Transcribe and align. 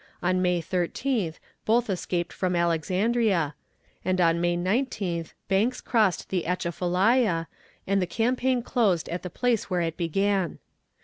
On 0.23 0.41
May 0.41 0.63
13th 0.63 1.35
both 1.63 1.87
escaped 1.87 2.33
from 2.33 2.55
Alexandria, 2.55 3.53
and 4.03 4.19
on 4.19 4.41
May 4.41 4.57
19th 4.57 5.33
Banks 5.47 5.79
crossed 5.79 6.29
the 6.29 6.47
Atchafalaya, 6.47 7.45
and 7.85 8.01
the 8.01 8.07
campaign 8.07 8.63
closed 8.63 9.07
at 9.09 9.21
the 9.21 9.29
place 9.29 9.69
where 9.69 9.81
it 9.81 9.97
began. 9.97 10.57